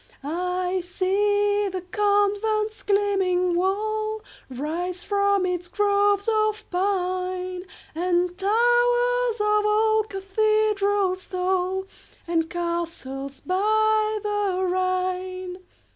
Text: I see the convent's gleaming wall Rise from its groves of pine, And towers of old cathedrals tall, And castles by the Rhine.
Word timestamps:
I 0.23 0.81
see 0.83 1.67
the 1.71 1.81
convent's 1.81 2.81
gleaming 2.81 3.53
wall 3.53 4.23
Rise 4.49 5.03
from 5.03 5.45
its 5.45 5.67
groves 5.67 6.27
of 6.27 6.67
pine, 6.71 7.65
And 7.93 8.35
towers 8.35 9.39
of 9.39 9.63
old 9.63 10.09
cathedrals 10.09 11.27
tall, 11.27 11.85
And 12.25 12.49
castles 12.49 13.41
by 13.41 14.17
the 14.23 14.63
Rhine. 14.67 15.57